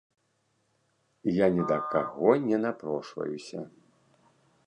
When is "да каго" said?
1.73-2.29